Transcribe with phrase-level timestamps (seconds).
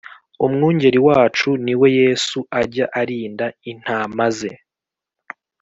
[0.45, 4.51] Umwungeri wacu niwe Yesu ajya arinda intama ze